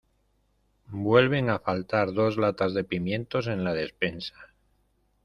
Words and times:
vuelven 1.07 1.51
a 1.51 1.59
faltar 1.59 2.11
dos 2.19 2.35
latas 2.43 2.73
de 2.73 2.83
pimientos 2.83 3.45
en 3.45 3.63
la 3.63 3.75
despensa. 3.75 4.47